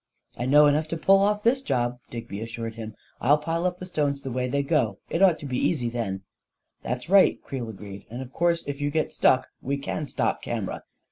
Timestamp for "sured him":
2.49-2.95